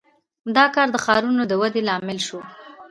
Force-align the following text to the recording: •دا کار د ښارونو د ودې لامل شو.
•دا 0.55 0.65
کار 0.75 0.87
د 0.91 0.97
ښارونو 1.05 1.41
د 1.47 1.53
ودې 1.61 1.81
لامل 1.87 2.19
شو. 2.27 2.39